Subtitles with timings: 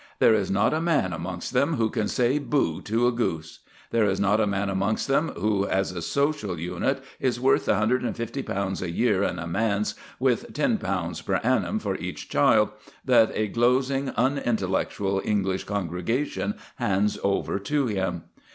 [0.17, 3.59] There is not a man amongst them who can say boo to a goose.
[3.91, 7.73] There is not a man amongst them who as a social unit is worth the
[7.73, 12.69] £150 a year and a manse, with £10 per annum for each child,
[13.05, 18.23] that a glozing, unintellectual English congregation hands over to him.